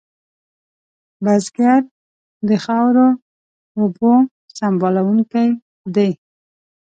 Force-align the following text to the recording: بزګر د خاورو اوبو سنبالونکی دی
بزګر 1.23 1.81
د 2.47 2.49
خاورو 2.63 3.07
اوبو 3.79 4.13
سنبالونکی 4.57 5.47
دی 5.95 6.11